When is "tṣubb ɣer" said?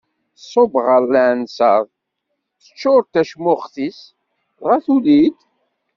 0.41-1.01